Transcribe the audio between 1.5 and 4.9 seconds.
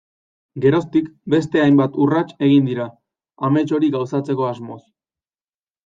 hainbat urrats egin dira, amets hori gauzatzeko asmoz.